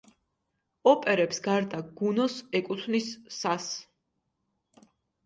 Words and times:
ოპერებს 0.91 1.39
გარდა 1.47 1.81
გუნოს 1.99 2.37
ეკუთვნის 2.61 3.11
სას. 3.37 3.69